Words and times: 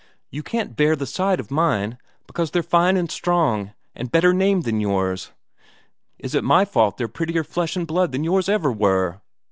You 0.31 0.41
can't 0.41 0.75
bear 0.75 0.95
the 0.95 1.05
sight 1.05 1.39
of 1.39 1.51
mine, 1.51 1.99
because 2.25 2.49
they're 2.49 2.63
fine 2.63 2.97
and 2.97 3.11
strong, 3.11 3.73
and 3.93 4.11
better 4.11 4.33
named 4.33 4.63
than 4.63 4.79
yours. 4.79 5.31
Is 6.17 6.33
it 6.33 6.43
my 6.43 6.65
fault 6.65 6.97
they're 6.97 7.07
prettier 7.07 7.43
flesh 7.43 7.75
and 7.75 7.85
blood 7.85 8.11
than 8.11 8.23
yours 8.23 8.49
ever 8.49 8.71
were?" 8.71 9.21